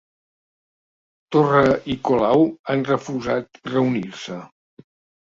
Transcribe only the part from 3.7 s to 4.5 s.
reunir-se